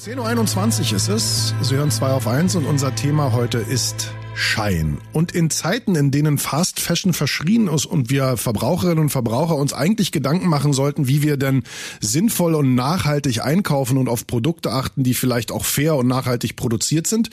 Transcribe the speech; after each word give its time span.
10.21 0.00 0.90
Uhr 0.90 0.96
ist 0.96 1.08
es. 1.08 1.54
Sie 1.62 1.74
hören 1.74 1.90
2 1.90 2.10
auf 2.10 2.28
1 2.28 2.54
und 2.56 2.66
unser 2.66 2.94
Thema 2.94 3.32
heute 3.32 3.58
ist 3.58 4.12
Schein. 4.38 4.98
Und 5.14 5.32
in 5.32 5.48
Zeiten, 5.48 5.94
in 5.94 6.10
denen 6.10 6.36
Fast 6.36 6.78
Fashion 6.78 7.14
verschrien 7.14 7.68
ist 7.68 7.86
und 7.86 8.10
wir 8.10 8.36
Verbraucherinnen 8.36 8.98
und 8.98 9.08
Verbraucher 9.08 9.56
uns 9.56 9.72
eigentlich 9.72 10.12
Gedanken 10.12 10.48
machen 10.48 10.74
sollten, 10.74 11.08
wie 11.08 11.22
wir 11.22 11.38
denn 11.38 11.62
sinnvoll 12.00 12.54
und 12.54 12.74
nachhaltig 12.74 13.42
einkaufen 13.42 13.96
und 13.96 14.10
auf 14.10 14.26
Produkte 14.26 14.72
achten, 14.72 15.04
die 15.04 15.14
vielleicht 15.14 15.50
auch 15.50 15.64
fair 15.64 15.96
und 15.96 16.06
nachhaltig 16.06 16.54
produziert 16.54 17.06
sind, 17.06 17.30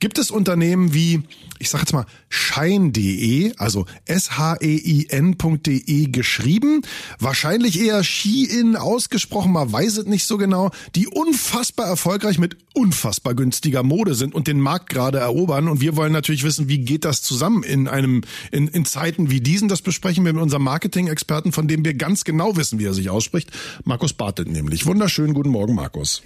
gibt 0.00 0.18
es 0.18 0.30
Unternehmen 0.30 0.94
wie, 0.94 1.24
ich 1.58 1.68
sage 1.68 1.82
jetzt 1.82 1.92
mal, 1.92 2.06
Schein.de, 2.30 3.52
also 3.58 3.84
S-H-E-I-N.de 4.06 6.06
geschrieben, 6.06 6.80
wahrscheinlich 7.18 7.78
eher 7.78 8.02
Shein 8.02 8.76
ausgesprochen, 8.76 9.52
man 9.52 9.70
weiß 9.70 9.98
es 9.98 10.06
nicht 10.06 10.26
so 10.26 10.38
genau, 10.38 10.70
die 10.94 11.06
unfassbar 11.06 11.86
erfolgreich 11.86 12.38
mit 12.38 12.56
unfassbar 12.76 13.34
günstiger 13.34 13.82
Mode 13.82 14.14
sind 14.14 14.34
und 14.34 14.46
den 14.46 14.60
Markt 14.60 14.90
gerade 14.90 15.18
erobern. 15.18 15.68
Und 15.68 15.80
wir 15.80 15.96
wollen 15.96 16.12
natürlich 16.12 16.44
wissen, 16.46 16.70
wie 16.70 16.78
geht 16.78 17.04
das 17.04 17.20
zusammen 17.20 17.62
in 17.62 17.88
einem, 17.88 18.22
in, 18.50 18.68
in 18.68 18.86
Zeiten 18.86 19.30
wie 19.30 19.42
diesen. 19.42 19.68
Das 19.68 19.82
besprechen 19.82 20.24
wir 20.24 20.32
mit 20.32 20.42
unserem 20.42 20.62
Marketing-Experten, 20.62 21.52
von 21.52 21.68
dem 21.68 21.84
wir 21.84 21.92
ganz 21.92 22.24
genau 22.24 22.56
wissen, 22.56 22.78
wie 22.78 22.86
er 22.86 22.94
sich 22.94 23.10
ausspricht. 23.10 23.50
Markus 23.84 24.14
Bartelt 24.14 24.48
nämlich. 24.48 24.86
Wunderschönen 24.86 25.34
guten 25.34 25.50
Morgen, 25.50 25.74
Markus. 25.74 26.22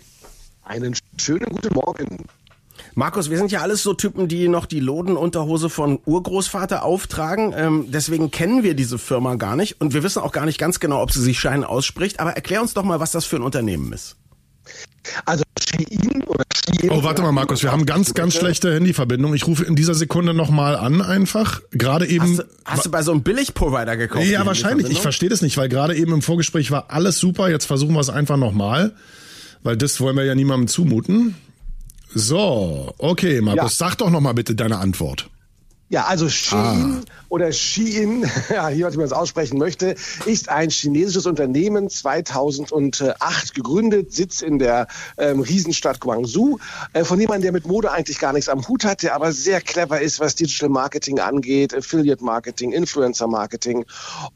Einen 0.62 0.95
schönen 1.19 1.47
guten 1.47 1.75
Morgen. 1.75 2.25
Markus, 2.95 3.30
wir 3.30 3.38
sind 3.38 3.52
ja 3.52 3.61
alles 3.61 3.83
so 3.83 3.95
Typen, 3.95 4.28
die 4.28 4.48
noch 4.48 4.66
die 4.66 4.80
Lodenunterhose 4.80 5.69
von 5.69 6.01
Urgroßvater 6.05 6.83
auftragen. 6.83 7.52
Ähm, 7.56 7.87
deswegen 7.89 8.30
kennen 8.30 8.62
wir 8.62 8.75
diese 8.75 8.98
Firma 8.98 9.37
gar 9.37 9.56
nicht 9.56 9.80
und 9.80 9.95
wir 9.95 10.02
wissen 10.02 10.23
auch 10.23 10.33
gar 10.33 10.47
nicht 10.47 10.59
ganz 10.59 10.80
genau, 10.80 11.02
ob 11.02 11.12
sie 11.12 11.23
sich 11.23 11.39
Schein 11.39 11.64
ausspricht. 11.64 12.20
Aber 12.20 12.33
erklär 12.33 12.62
uns 12.62 12.75
doch 12.75 12.84
mal, 12.84 13.00
was 13.00 13.12
das 13.12 13.25
für 13.25 13.37
ein 13.37 13.42
Unternehmen 13.42 13.92
ist. 13.92 14.16
Also 15.25 15.45
Shein 15.59 16.23
oder. 16.27 16.45
Oh, 16.88 17.02
warte 17.02 17.23
mal, 17.23 17.33
Markus, 17.33 17.62
wir 17.62 17.73
haben 17.73 17.87
ganz, 17.87 18.15
ganz 18.15 18.34
schlechte 18.34 18.74
Handyverbindung. 18.74 19.34
Ich 19.34 19.47
rufe 19.47 19.65
in 19.65 19.77
dieser 19.77 19.95
Sekunde 19.95 20.34
nochmal 20.34 20.77
an 20.77 21.03
einfach. 21.03 21.61
Gerade 21.70 22.06
eben. 22.06 22.25
Hast 22.25 22.39
du, 22.39 22.45
hast 22.64 22.86
du 22.86 22.91
bei 22.91 23.03
so 23.03 23.12
einem 23.12 23.22
Billigprovider 23.22 23.97
gekauft? 23.97 24.27
Ja, 24.27 24.45
wahrscheinlich. 24.47 24.89
Ich 24.91 25.00
verstehe 25.00 25.28
das 25.28 25.42
nicht, 25.42 25.56
weil 25.56 25.69
gerade 25.69 25.97
eben 25.97 26.12
im 26.12 26.22
Vorgespräch 26.22 26.70
war 26.70 26.86
alles 26.91 27.19
super. 27.19 27.50
Jetzt 27.50 27.67
versuchen 27.67 27.95
wir 27.95 28.00
es 28.00 28.11
einfach 28.11 28.36
nochmal. 28.36 28.92
Weil 29.62 29.77
das 29.77 30.00
wollen 30.00 30.17
wir 30.17 30.25
ja 30.25 30.34
niemandem 30.34 30.69
zumuten. 30.69 31.34
So, 32.14 32.95
okay, 32.98 33.41
Markus, 33.41 33.78
ja. 33.78 33.89
sag 33.89 33.97
doch 33.97 34.11
nochmal 34.11 34.34
bitte 34.34 34.55
deine 34.55 34.78
Antwort. 34.78 35.28
Ja, 35.92 36.05
also 36.05 36.28
Shein 36.28 37.02
ah. 37.05 37.12
oder 37.30 37.50
Shein, 37.50 38.24
ja, 38.48 38.69
hier, 38.69 38.86
was 38.86 38.94
man 38.94 39.06
es 39.06 39.12
aussprechen 39.12 39.58
möchte, 39.58 39.96
ist 40.24 40.48
ein 40.48 40.70
chinesisches 40.70 41.27
Unternehmen, 41.27 41.91
2008 41.91 43.55
gegründet, 43.56 44.12
Sitz 44.12 44.41
in 44.41 44.61
der 44.61 44.86
ähm, 45.18 45.41
Riesenstadt 45.41 45.98
Guangzhou, 45.98 46.58
äh, 46.92 47.02
von 47.02 47.18
jemandem, 47.18 47.42
der 47.42 47.52
mit 47.52 47.66
Mode 47.66 47.91
eigentlich 47.91 48.20
gar 48.20 48.33
nichts 48.33 48.48
am 48.48 48.68
Hut 48.68 48.84
hat, 48.84 49.02
der 49.02 49.16
aber 49.16 49.33
sehr 49.33 49.61
clever 49.61 50.00
ist, 50.00 50.20
was 50.20 50.36
Digital 50.36 50.68
Marketing 50.68 51.18
angeht, 51.18 51.74
Affiliate 51.74 52.22
Marketing, 52.22 52.70
Influencer 52.70 53.27
Marketing 53.27 53.84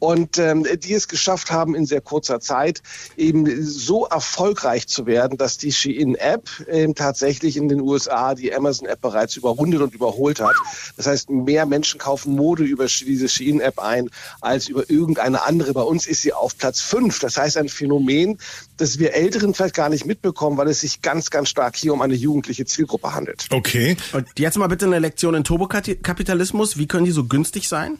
und 0.00 0.38
ähm, 0.38 0.66
die 0.82 0.94
es 0.94 1.06
geschafft 1.06 1.52
haben, 1.52 1.76
in 1.76 1.86
sehr 1.86 2.00
kurzer 2.00 2.40
Zeit 2.40 2.82
eben 3.16 3.64
so 3.64 4.06
erfolgreich 4.06 4.88
zu 4.88 5.06
werden, 5.06 5.38
dass 5.38 5.56
die 5.56 5.70
Shein-App 5.70 6.50
ähm, 6.66 6.96
tatsächlich 6.96 7.56
in 7.56 7.68
den 7.68 7.80
USA 7.80 8.34
die 8.34 8.52
Amazon-App 8.52 9.00
bereits 9.00 9.36
überrundet 9.36 9.82
und 9.82 9.94
überholt 9.94 10.40
hat. 10.40 10.56
Das 10.96 11.06
heißt, 11.06 11.30
mehr 11.44 11.66
Menschen 11.66 11.98
kaufen 11.98 12.34
Mode 12.34 12.64
über 12.64 12.86
diese 12.86 13.28
Shein-App 13.28 13.78
ein 13.78 14.10
als 14.40 14.68
über 14.68 14.88
irgendeine 14.90 15.42
andere. 15.42 15.72
Bei 15.72 15.82
uns 15.82 16.06
ist 16.06 16.22
sie 16.22 16.32
auf 16.32 16.56
Platz 16.58 16.80
fünf. 16.80 17.18
Das 17.18 17.36
heißt 17.36 17.56
ein 17.56 17.68
Phänomen, 17.68 18.38
das 18.76 18.98
wir 18.98 19.14
Älteren 19.14 19.54
vielleicht 19.54 19.74
gar 19.74 19.88
nicht 19.88 20.06
mitbekommen, 20.06 20.56
weil 20.56 20.68
es 20.68 20.80
sich 20.80 21.02
ganz, 21.02 21.30
ganz 21.30 21.48
stark 21.48 21.76
hier 21.76 21.92
um 21.92 22.02
eine 22.02 22.14
jugendliche 22.14 22.64
Zielgruppe 22.64 23.14
handelt. 23.14 23.46
Okay. 23.50 23.96
Und 24.12 24.26
jetzt 24.38 24.58
mal 24.58 24.66
bitte 24.66 24.86
eine 24.86 24.98
Lektion 24.98 25.34
in 25.34 25.44
Turbokapitalismus. 25.44 26.78
Wie 26.78 26.86
können 26.86 27.04
die 27.04 27.12
so 27.12 27.24
günstig 27.24 27.68
sein? 27.68 27.98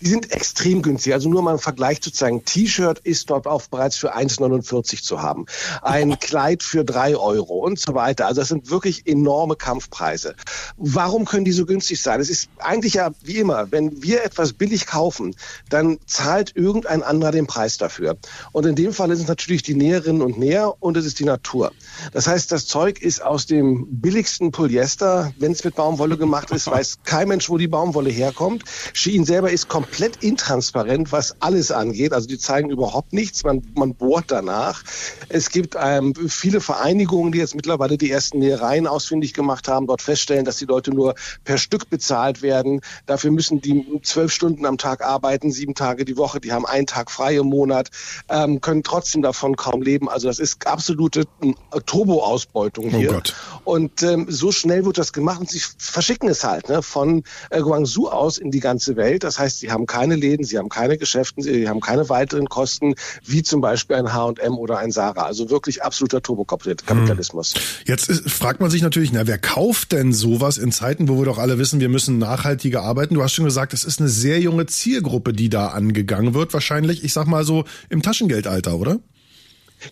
Die 0.00 0.08
sind 0.08 0.32
extrem 0.32 0.82
günstig. 0.82 1.12
Also 1.14 1.28
nur 1.28 1.42
mal 1.42 1.50
einen 1.50 1.58
Vergleich 1.58 2.00
zu 2.00 2.10
zeigen. 2.10 2.44
T-Shirt 2.44 2.98
ist 3.00 3.30
dort 3.30 3.46
auch 3.46 3.62
bereits 3.66 3.96
für 3.96 4.16
1,49 4.16 5.02
zu 5.02 5.22
haben. 5.22 5.46
Ein. 5.82 6.18
Kleid 6.18 6.62
für 6.62 6.84
drei 6.84 7.16
Euro 7.16 7.58
und 7.58 7.78
so 7.78 7.94
weiter. 7.94 8.26
Also 8.26 8.40
das 8.40 8.48
sind 8.48 8.70
wirklich 8.70 9.06
enorme 9.06 9.56
Kampfpreise. 9.56 10.34
Warum 10.76 11.24
können 11.24 11.44
die 11.44 11.52
so 11.52 11.66
günstig 11.66 12.02
sein? 12.02 12.20
Es 12.20 12.30
ist 12.30 12.48
eigentlich 12.58 12.94
ja 12.94 13.10
wie 13.22 13.38
immer, 13.38 13.70
wenn 13.70 14.02
wir 14.02 14.24
etwas 14.24 14.52
billig 14.52 14.86
kaufen, 14.86 15.36
dann 15.68 15.98
zahlt 16.06 16.56
irgendein 16.56 17.02
anderer 17.02 17.32
den 17.32 17.46
Preis 17.46 17.78
dafür. 17.78 18.16
Und 18.52 18.66
in 18.66 18.74
dem 18.74 18.92
Fall 18.92 19.10
ist 19.10 19.20
es 19.20 19.28
natürlich 19.28 19.62
die 19.62 19.74
Näherinnen 19.74 20.22
und 20.22 20.38
Näher 20.38 20.74
und 20.80 20.96
es 20.96 21.06
ist 21.06 21.20
die 21.20 21.24
Natur. 21.24 21.72
Das 22.12 22.26
heißt, 22.26 22.50
das 22.50 22.66
Zeug 22.66 23.00
ist 23.00 23.22
aus 23.22 23.46
dem 23.46 23.86
billigsten 24.00 24.50
Polyester. 24.50 25.32
Wenn 25.38 25.52
es 25.52 25.64
mit 25.64 25.76
Baumwolle 25.76 26.16
gemacht 26.16 26.50
ist, 26.50 26.66
weiß 26.70 26.98
kein 27.04 27.28
Mensch, 27.28 27.48
wo 27.48 27.58
die 27.58 27.68
Baumwolle 27.68 28.10
herkommt. 28.10 28.64
Shein 28.92 29.24
selber 29.24 29.50
ist 29.50 29.68
komplett 29.76 30.22
intransparent, 30.22 31.12
was 31.12 31.42
alles 31.42 31.70
angeht. 31.70 32.14
Also 32.14 32.26
die 32.26 32.38
zeigen 32.38 32.70
überhaupt 32.70 33.12
nichts. 33.12 33.44
Man, 33.44 33.60
man 33.74 33.94
bohrt 33.94 34.24
danach. 34.28 34.82
Es 35.28 35.50
gibt 35.50 35.76
ähm, 35.78 36.14
viele 36.14 36.62
Vereinigungen, 36.62 37.30
die 37.30 37.40
jetzt 37.40 37.54
mittlerweile 37.54 37.98
die 37.98 38.10
ersten 38.10 38.38
Nähereien 38.38 38.86
ausfindig 38.86 39.34
gemacht 39.34 39.68
haben, 39.68 39.86
dort 39.86 40.00
feststellen, 40.00 40.46
dass 40.46 40.56
die 40.56 40.64
Leute 40.64 40.92
nur 40.92 41.14
per 41.44 41.58
Stück 41.58 41.90
bezahlt 41.90 42.40
werden. 42.40 42.80
Dafür 43.04 43.30
müssen 43.30 43.60
die 43.60 43.84
zwölf 44.02 44.32
Stunden 44.32 44.64
am 44.64 44.78
Tag 44.78 45.04
arbeiten, 45.04 45.52
sieben 45.52 45.74
Tage 45.74 46.06
die 46.06 46.16
Woche. 46.16 46.40
Die 46.40 46.52
haben 46.52 46.64
einen 46.64 46.86
Tag 46.86 47.10
frei 47.10 47.36
im 47.36 47.48
Monat, 47.48 47.90
ähm, 48.30 48.62
können 48.62 48.82
trotzdem 48.82 49.20
davon 49.20 49.56
kaum 49.56 49.82
leben. 49.82 50.08
Also 50.08 50.28
das 50.28 50.38
ist 50.38 50.66
absolute 50.66 51.24
äh, 51.42 51.52
Turbo-Ausbeutung 51.84 52.88
hier. 52.88 53.10
Oh 53.10 53.14
Gott. 53.16 53.34
Und 53.64 54.02
ähm, 54.02 54.24
so 54.30 54.52
schnell 54.52 54.86
wird 54.86 54.96
das 54.96 55.12
gemacht 55.12 55.40
und 55.40 55.50
sie 55.50 55.60
verschicken 55.76 56.30
es 56.30 56.44
halt 56.44 56.70
ne, 56.70 56.80
von 56.80 57.24
äh, 57.50 57.60
Guangzhou 57.60 58.08
aus 58.08 58.38
in 58.38 58.50
die 58.50 58.60
ganze 58.60 58.96
Welt. 58.96 59.22
Das 59.22 59.38
heißt, 59.38 59.65
Sie 59.66 59.72
haben 59.72 59.86
keine 59.86 60.14
Läden, 60.14 60.44
Sie 60.44 60.58
haben 60.58 60.68
keine 60.68 60.96
Geschäften, 60.96 61.42
Sie 61.42 61.68
haben 61.68 61.80
keine 61.80 62.08
weiteren 62.08 62.48
Kosten, 62.48 62.94
wie 63.24 63.42
zum 63.42 63.60
Beispiel 63.60 63.96
ein 63.96 64.12
H&M 64.12 64.56
oder 64.56 64.78
ein 64.78 64.92
Sarah. 64.92 65.24
Also 65.24 65.50
wirklich 65.50 65.82
absoluter 65.82 66.22
Turbokapitalismus. 66.22 67.54
Hm. 67.54 67.60
Jetzt 67.86 68.08
ist, 68.08 68.30
fragt 68.30 68.60
man 68.60 68.70
sich 68.70 68.82
natürlich, 68.82 69.12
na, 69.12 69.26
wer 69.26 69.38
kauft 69.38 69.90
denn 69.90 70.12
sowas 70.12 70.56
in 70.56 70.70
Zeiten, 70.70 71.08
wo 71.08 71.18
wir 71.18 71.24
doch 71.24 71.38
alle 71.38 71.58
wissen, 71.58 71.80
wir 71.80 71.88
müssen 71.88 72.18
nachhaltiger 72.18 72.82
arbeiten? 72.82 73.14
Du 73.14 73.22
hast 73.24 73.32
schon 73.32 73.44
gesagt, 73.44 73.72
es 73.72 73.82
ist 73.82 73.98
eine 73.98 74.08
sehr 74.08 74.38
junge 74.40 74.66
Zielgruppe, 74.66 75.32
die 75.32 75.48
da 75.48 75.68
angegangen 75.68 76.32
wird. 76.32 76.52
Wahrscheinlich, 76.52 77.02
ich 77.02 77.12
sag 77.12 77.26
mal 77.26 77.44
so, 77.44 77.64
im 77.88 78.02
Taschengeldalter, 78.02 78.76
oder? 78.76 79.00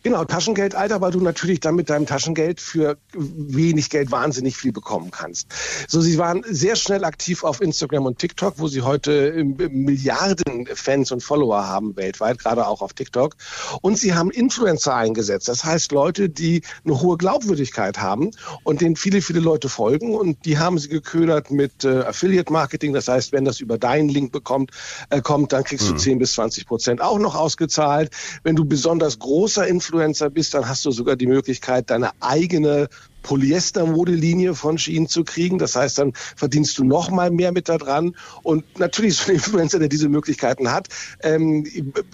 Genau, 0.02 0.24
Taschengeldalter, 0.24 1.00
weil 1.00 1.12
du 1.12 1.20
natürlich 1.20 1.60
dann 1.60 1.74
mit 1.74 1.90
deinem 1.90 2.06
Taschengeld 2.06 2.60
für 2.60 2.96
wenig 3.12 3.90
Geld 3.90 4.10
wahnsinnig 4.10 4.56
viel 4.56 4.72
bekommen 4.72 5.10
kannst. 5.10 5.48
So, 5.88 6.00
sie 6.00 6.18
waren 6.18 6.44
sehr 6.48 6.76
schnell 6.76 7.04
aktiv 7.04 7.44
auf 7.44 7.60
Instagram 7.60 8.06
und 8.06 8.18
TikTok, 8.18 8.54
wo 8.58 8.68
sie 8.68 8.82
heute 8.82 9.28
ähm, 9.28 9.56
Milliarden 9.70 10.66
Fans 10.74 11.12
und 11.12 11.22
Follower 11.22 11.66
haben 11.66 11.96
weltweit, 11.96 12.38
gerade 12.38 12.66
auch 12.66 12.82
auf 12.82 12.92
TikTok. 12.92 13.36
Und 13.80 13.98
sie 13.98 14.14
haben 14.14 14.30
Influencer 14.30 14.94
eingesetzt. 14.94 15.48
Das 15.48 15.64
heißt 15.64 15.92
Leute, 15.92 16.28
die 16.28 16.62
eine 16.84 17.00
hohe 17.00 17.16
Glaubwürdigkeit 17.16 17.98
haben 18.00 18.30
und 18.62 18.80
denen 18.80 18.96
viele, 18.96 19.22
viele 19.22 19.40
Leute 19.40 19.68
folgen. 19.68 20.14
Und 20.14 20.44
die 20.44 20.58
haben 20.58 20.78
sie 20.78 20.88
geködert 20.88 21.50
mit 21.50 21.84
äh, 21.84 22.00
Affiliate 22.00 22.52
Marketing. 22.52 22.92
Das 22.92 23.08
heißt, 23.08 23.32
wenn 23.32 23.44
das 23.44 23.60
über 23.60 23.78
deinen 23.78 24.08
Link 24.08 24.32
bekommt, 24.32 24.70
äh, 25.10 25.20
kommt, 25.20 25.52
dann 25.52 25.64
kriegst 25.64 25.88
mhm. 25.88 25.94
du 25.94 26.00
10 26.00 26.18
bis 26.18 26.32
20 26.34 26.66
Prozent 26.66 27.00
auch 27.00 27.18
noch 27.18 27.34
ausgezahlt. 27.34 28.10
Wenn 28.42 28.56
du 28.56 28.64
besonders 28.64 29.18
großer 29.18 29.66
Influencer 29.74 30.30
bist, 30.30 30.54
dann 30.54 30.68
hast 30.68 30.84
du 30.84 30.90
sogar 30.90 31.16
die 31.16 31.26
Möglichkeit, 31.26 31.90
deine 31.90 32.10
eigene 32.20 32.88
Polyester-Modelinie 33.24 34.54
von 34.54 34.78
Shein 34.78 35.08
zu 35.08 35.24
kriegen. 35.24 35.58
Das 35.58 35.74
heißt, 35.74 35.98
dann 35.98 36.12
verdienst 36.36 36.78
du 36.78 36.84
noch 36.84 37.10
mal 37.10 37.30
mehr 37.30 37.50
mit 37.50 37.68
da 37.68 37.78
dran. 37.78 38.14
Und 38.42 38.78
natürlich 38.78 39.16
so 39.16 39.30
ein 39.30 39.36
Influencer, 39.36 39.80
der 39.80 39.88
diese 39.88 40.08
Möglichkeiten 40.08 40.70
hat, 40.70 40.88
ähm, 41.22 41.66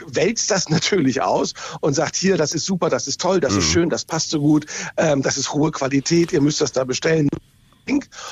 wälzt 0.06 0.50
das 0.50 0.71
natürlich 0.71 1.21
aus 1.21 1.53
und 1.81 1.94
sagt, 1.94 2.16
hier, 2.16 2.38
das 2.38 2.54
ist 2.54 2.65
super, 2.65 2.88
das 2.88 3.06
ist 3.06 3.21
toll, 3.21 3.41
das 3.41 3.53
mhm. 3.53 3.59
ist 3.59 3.66
schön, 3.66 3.91
das 3.91 4.04
passt 4.04 4.31
so 4.31 4.41
gut, 4.41 4.66
ähm, 4.97 5.21
das 5.21 5.37
ist 5.37 5.53
hohe 5.53 5.71
Qualität, 5.71 6.32
ihr 6.32 6.41
müsst 6.41 6.60
das 6.60 6.72
da 6.72 6.84
bestellen. 6.84 7.28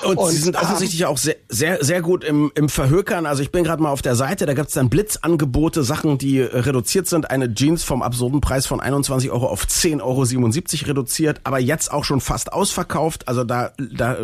Und, 0.09 0.19
und, 0.19 0.31
sie 0.31 0.39
sind 0.39 0.57
offensichtlich 0.57 1.05
auch 1.07 1.19
sehr, 1.19 1.37
sehr, 1.49 1.85
sehr 1.85 2.03
gut 2.03 2.25
im, 2.25 2.51
im 2.55 2.69
Verhökern. 2.69 3.27
Also 3.27 3.43
ich 3.43 3.51
bin 3.51 3.65
gerade 3.65 3.83
mal 3.83 3.91
auf 3.91 4.03
der 4.03 4.17
Seite, 4.17 4.47
da 4.47 4.55
gibt's 4.55 4.75
dann 4.75 4.89
Blitzangebote, 4.89 5.83
Sachen, 5.83 6.19
die 6.19 6.41
reduziert 6.41 7.07
sind. 7.07 7.31
Eine 7.31 7.53
Jeans 7.53 7.85
vom 7.85 8.03
absurden 8.03 8.41
Preis 8.41 8.67
von 8.67 8.81
21 8.81 9.31
Euro 9.31 9.47
auf 9.47 9.67
10,77 9.67 10.01
Euro 10.03 10.89
reduziert, 10.89 11.41
aber 11.45 11.59
jetzt 11.59 11.93
auch 11.93 12.05
schon 12.05 12.21
fast 12.21 12.53
ausverkauft. 12.53 13.29
Also 13.29 13.45
da, 13.45 13.73
da 13.79 14.17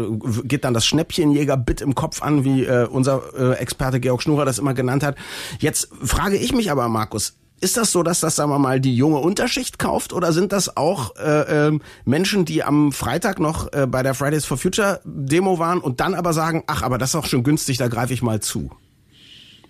geht 0.45 0.65
dann 0.65 0.75
das 0.75 0.87
Schnäppchenjäger-Bit 0.87 1.81
im 1.81 1.95
Kopf 1.95 2.23
an, 2.23 2.45
wie 2.45 2.65
äh, 2.65 2.87
unser 2.87 3.23
äh, 3.37 3.55
Experte 3.59 4.01
Georg 4.01 4.23
Schnurer 4.23 4.45
das 4.45 4.59
immer 4.59 4.75
genannt 4.75 5.03
hat. 5.03 5.17
Jetzt 5.59 5.89
frage 6.03 6.37
ich 6.37 6.53
mich 6.53 6.71
aber, 6.71 6.89
Markus, 6.89 7.35
ist 7.61 7.77
das 7.77 7.93
so, 7.93 8.03
dass 8.03 8.21
das, 8.21 8.37
sagen 8.37 8.51
wir 8.51 8.59
mal, 8.59 8.81
die 8.81 8.95
junge 8.95 9.19
Unterschicht 9.19 9.79
kauft 9.79 10.13
oder 10.13 10.33
sind 10.33 10.53
das 10.53 10.77
auch 10.77 11.17
äh, 11.17 11.69
äh, 11.69 11.79
Menschen, 12.05 12.45
die 12.45 12.63
am 12.63 12.93
Freitag 12.93 13.39
noch 13.39 13.73
äh, 13.73 13.87
bei 13.87 14.03
der 14.03 14.15
Fridays 14.15 14.45
for 14.45 14.59
Future 14.59 15.01
Demo 15.05 15.59
waren 15.59 15.81
und 15.81 16.01
dann 16.01 16.15
aber 16.15 16.33
sagen, 16.33 16.65
ach, 16.67 16.83
aber 16.83 16.99
das 16.99 17.11
ist 17.11 17.17
auch 17.17 17.27
schon 17.27 17.43
günstig, 17.43 17.79
da 17.79 17.89
greife 17.89 18.13
ich 18.13 18.23
mal 18.23 18.41
zu? 18.41 18.71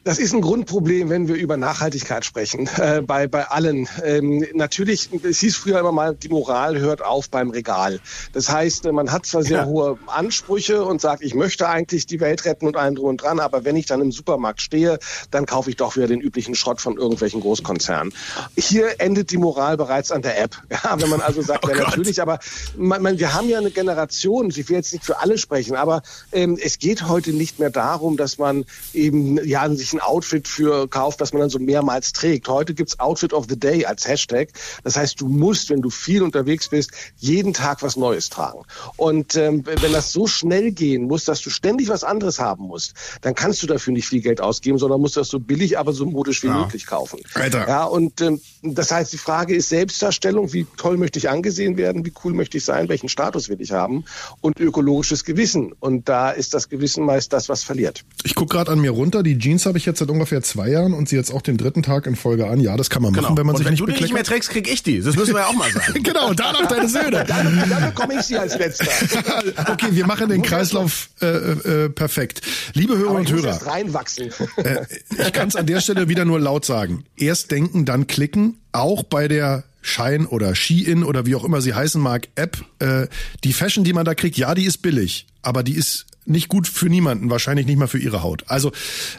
Das 0.05 0.19
ist 0.19 0.35
ein 0.35 0.43
Grundproblem, 0.43 1.09
wenn 1.09 1.29
wir 1.29 1.35
über 1.37 1.57
Nachhaltigkeit 1.57 2.27
sprechen, 2.27 2.69
äh, 2.77 3.01
bei, 3.01 3.27
bei 3.27 3.47
allen. 3.47 3.89
Ähm, 4.05 4.45
natürlich, 4.53 5.09
es 5.23 5.41
hieß 5.41 5.57
früher 5.57 5.81
immer 5.81 5.93
mal, 5.93 6.15
die 6.15 6.29
Moral 6.29 6.79
hört 6.79 7.03
auf 7.03 7.31
beim 7.31 7.49
Regal. 7.49 8.01
Das 8.35 8.51
heißt, 8.51 8.85
man 8.93 9.11
hat 9.13 9.25
zwar 9.25 9.43
sehr 9.43 9.61
ja. 9.61 9.65
hohe 9.65 9.99
Ansprüche 10.07 10.85
und 10.85 11.01
sagt, 11.01 11.23
ich 11.23 11.35
möchte 11.35 11.71
eigentlich 11.71 12.05
die 12.05 12.21
Welt 12.21 12.45
retten 12.45 12.67
und 12.67 12.77
allen 12.77 12.97
drum 12.97 13.07
und 13.07 13.23
dran, 13.23 13.41
aber 13.41 13.65
wenn 13.65 13.77
ich 13.77 13.87
dann 13.87 14.03
im 14.03 14.13
Supermarkt 14.13 14.61
stehe, 14.61 14.99
dann 15.31 15.47
kaufe 15.47 15.71
ich 15.71 15.77
doch 15.77 15.97
wieder 15.97 16.07
den 16.07 16.21
üblichen 16.21 16.55
Schrott 16.55 16.83
von 16.83 16.99
irgendwelchen 16.99 17.41
Großkonzernen. 17.41 18.13
Hier 18.57 19.01
endet 19.01 19.31
die 19.31 19.39
Moral 19.39 19.79
bereits 19.79 20.13
an 20.13 20.23
der 20.23 20.41
App. 20.41 20.57
Ja, 20.85 21.01
wenn 21.01 21.09
man 21.09 21.21
also 21.21 21.41
sagt, 21.41 21.65
oh 21.67 21.71
ja 21.71 21.77
natürlich, 21.77 22.21
aber 22.21 22.41
man, 22.77 23.01
man, 23.01 23.19
wir 23.19 23.33
haben 23.33 23.49
ja 23.49 23.59
eine 23.59 23.71
Generation, 23.71 24.51
ich 24.51 24.69
will 24.69 24.77
jetzt 24.77 24.93
nicht 24.93 25.05
für 25.05 25.21
alle 25.21 25.39
sprechen, 25.39 25.77
aber 25.77 26.03
ähm, 26.33 26.59
es 26.61 26.79
geht 26.79 27.09
heute 27.09 27.33
nicht 27.33 27.59
mehr 27.61 27.71
darum, 27.71 28.17
dass 28.17 28.39
man 28.39 28.65
eben 28.93 29.39
ja 29.47 29.67
sich 29.71 29.94
ein 29.95 30.01
Outfit 30.01 30.49
für 30.49 30.89
kauft, 30.89 31.21
das 31.21 31.33
man 31.33 31.41
dann 31.41 31.51
so 31.51 31.59
mehrmals 31.59 32.13
trägt. 32.13 32.49
Heute 32.49 32.75
gibt's 32.75 33.01
Outfit 33.01 33.33
of 33.33 33.47
the 33.49 33.59
Day 33.59 33.85
als 33.85 34.07
Hashtag. 34.07 34.51
Das 34.83 34.97
heißt, 34.97 35.21
du 35.21 35.29
musst, 35.29 35.71
wenn 35.71 35.81
du 35.81 35.91
viel 35.91 36.23
unterwegs 36.23 36.69
bist, 36.69 36.91
jeden 37.17 37.53
Tag 37.53 37.83
was 37.83 37.97
Neues 37.97 38.29
tragen. 38.31 38.61
Und 38.97 39.37
ähm, 39.37 39.65
wenn 39.65 39.93
das 39.93 40.13
so 40.13 40.27
schnell 40.27 40.73
gehen 40.73 41.05
muss, 41.05 41.25
dass 41.25 41.41
du 41.41 41.51
ständig 41.51 41.89
was 41.89 42.05
anderes 42.05 42.39
haben 42.39 42.65
musst, 42.65 42.95
dann 43.23 43.35
kannst 43.35 43.63
du 43.63 43.67
dafür 43.67 43.93
nicht 43.93 44.09
viel 44.09 44.21
Geld 44.21 44.41
ausgeben, 44.41 44.79
sondern 44.79 45.01
musst 45.01 45.17
das 45.17 45.29
so 45.29 45.41
billig, 45.41 45.79
aber 45.79 45.93
so 45.93 46.07
modisch 46.07 46.43
wie 46.43 46.49
ja. 46.49 46.59
möglich 46.59 46.87
kaufen. 46.87 47.21
Alter. 47.35 47.69
Ja, 47.69 47.85
und 47.85 48.21
ähm, 48.21 48.41
das 48.63 48.91
heißt, 48.91 49.13
die 49.13 49.19
Frage 49.19 49.55
ist 49.55 49.69
Selbstdarstellung, 49.69 50.53
wie 50.53 50.67
toll 50.77 50.97
möchte 50.97 51.19
ich 51.19 51.29
angesehen 51.29 51.77
werden, 51.77 52.05
wie 52.05 52.13
cool 52.25 52.33
möchte 52.33 52.59
ich 52.59 52.65
sein, 52.65 52.89
welchen 52.89 53.09
Status 53.09 53.49
will 53.49 53.61
ich 53.61 53.73
haben 53.73 54.05
und 54.41 54.59
ökologisches 54.61 55.25
Gewissen. 55.25 55.73
Und 55.79 56.09
da 56.09 56.31
ist 56.31 56.55
das 56.55 56.69
Gewissen 56.69 57.05
meist 57.05 57.33
das, 57.33 57.49
was 57.49 57.63
verliert. 57.63 58.05
Ich 58.25 58.35
gucke 58.35 58.57
gerade 58.57 58.73
an 58.73 58.81
mir 58.81 58.91
runter, 58.91 59.23
die 59.23 59.39
Jeans 59.39 59.67
habe 59.67 59.79
ich 59.79 59.84
jetzt 59.87 59.99
seit 59.99 60.11
ungefähr 60.11 60.43
zwei 60.43 60.69
Jahren 60.69 60.95
und 60.95 61.09
sie 61.09 61.17
jetzt 61.17 61.33
auch 61.33 61.43
den 61.43 61.57
dritten 61.57 61.83
Tag 61.83 62.07
in 62.07 62.17
Folge 62.17 62.47
an. 62.47 62.61
Ja, 62.61 62.77
das 62.77 62.91
kann 62.91 63.03
man 63.03 63.13
machen, 63.13 63.23
genau. 63.23 63.37
wenn 63.37 63.47
man 63.47 63.55
und 63.55 63.59
sich 63.59 63.67
wenn 63.67 63.73
nicht 63.73 63.81
du 63.81 63.87
die 63.87 64.01
nicht 64.01 64.13
mehr 64.13 64.25
trägst, 64.25 64.51
krieg 64.51 64.71
ich 64.71 64.83
die. 64.83 65.01
Das 65.01 65.17
müssen 65.17 65.35
wir 65.35 65.41
ja 65.41 65.47
auch 65.47 65.55
mal 65.55 65.71
sagen. 65.71 66.03
genau, 66.03 66.33
danach 66.33 66.67
deine 66.67 66.89
Söhne. 66.89 67.25
dann, 67.27 67.65
dann 67.69 67.85
bekomme 67.87 68.15
ich 68.15 68.23
sie 68.23 68.39
als 68.39 68.59
letzter. 68.59 68.87
okay, 69.71 69.89
wir 69.91 70.07
machen 70.07 70.29
den 70.29 70.43
Kreislauf 70.43 71.09
äh, 71.21 71.27
äh, 71.27 71.89
perfekt. 71.89 72.43
Liebe 72.73 72.97
Hörer 72.97 73.13
und 73.13 73.31
Hörer. 73.31 73.67
reinwachsen. 73.67 74.31
Äh, 74.57 74.87
ich 75.11 75.33
kann 75.33 75.49
es 75.49 75.57
an 75.57 75.67
der 75.67 75.81
Stelle 75.81 76.09
wieder 76.09 76.25
nur 76.25 76.41
laut 76.41 76.65
sagen. 76.65 77.05
Erst 77.17 77.51
denken, 77.51 77.85
dann 77.85 78.07
klicken. 78.07 78.59
Auch 78.73 79.05
bei 79.05 79.29
der 79.29 79.65
Shine 79.85 80.27
oder 80.29 80.55
Shein 80.55 81.05
oder 81.05 81.27
wie 81.27 81.35
auch 81.35 81.45
immer 81.45 81.61
sie 81.61 81.75
heißen 81.75 82.01
mag, 82.01 82.29
App. 82.35 82.65
Äh, 82.79 83.07
die 83.45 83.53
Fashion, 83.53 83.85
die 83.85 83.93
man 83.93 84.05
da 84.05 84.15
kriegt, 84.15 84.37
ja, 84.37 84.55
die 84.55 84.65
ist 84.65 84.79
billig, 84.79 85.27
aber 85.43 85.63
die 85.63 85.75
ist 85.75 86.07
nicht 86.27 86.49
gut 86.49 86.67
für 86.67 86.89
niemanden, 86.89 87.29
wahrscheinlich 87.29 87.67
nicht 87.67 87.79
mal 87.79 87.87
für 87.87 87.99
ihre 87.99 88.23
Haut. 88.23 88.45
Also 88.47 88.73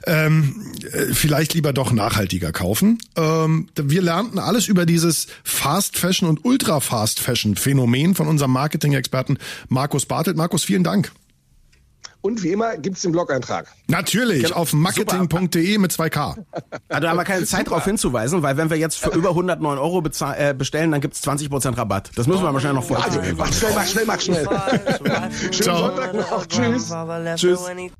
ähm, 0.07 0.73
äh, 0.91 1.13
vielleicht 1.13 1.53
lieber 1.53 1.71
doch 1.71 1.91
nachhaltiger 1.91 2.51
kaufen. 2.51 2.97
Ähm, 3.15 3.69
wir 3.75 4.01
lernten 4.01 4.39
alles 4.39 4.67
über 4.67 4.87
dieses 4.87 5.27
Fast 5.43 5.97
Fashion 5.97 6.27
und 6.27 6.43
Ultra 6.43 6.79
Fast 6.79 7.19
Fashion 7.19 7.55
Phänomen 7.55 8.15
von 8.15 8.27
unserem 8.27 8.51
Marketing-Experten 8.51 9.37
Markus 9.69 10.07
Bartelt. 10.07 10.35
Markus, 10.35 10.63
vielen 10.63 10.83
Dank. 10.83 11.11
Und 12.25 12.41
wie 12.41 12.53
immer 12.53 12.75
gibt's 12.77 13.03
den 13.03 13.11
Blog-Eintrag. 13.11 13.67
Natürlich, 13.85 14.45
genau. 14.45 14.55
auf 14.55 14.73
marketing.de 14.73 15.77
mit 15.77 15.91
2K. 15.91 16.37
Ja, 16.89 16.99
da 16.99 17.09
haben 17.09 17.17
wir 17.17 17.23
keine 17.23 17.45
Zeit 17.45 17.67
darauf 17.67 17.85
hinzuweisen, 17.85 18.41
weil 18.41 18.57
wenn 18.57 18.71
wir 18.71 18.77
jetzt 18.77 18.97
für 18.97 19.11
über 19.11 19.29
109 19.29 19.77
Euro 19.77 19.99
äh, 19.99 20.55
bestellen, 20.55 20.89
dann 20.89 21.01
gibt's 21.01 21.23
20% 21.23 21.77
Rabatt. 21.77 22.09
Das 22.15 22.25
müssen 22.25 22.41
wir 22.41 22.51
wahrscheinlich 22.51 22.81
noch 22.81 22.87
vorher. 22.87 23.05
Also, 23.05 23.19
mach 23.37 23.53
schnell, 23.53 23.73
mach 23.75 23.85
schnell, 23.85 24.05
mach 24.07 24.19
schnell. 24.19 24.47
Schönen 25.39 25.53
Ciao. 25.53 25.77
Sonntag 25.77 26.13
noch. 26.15 26.45
Tschüss. 26.47 26.91
Tschüss. 27.35 27.59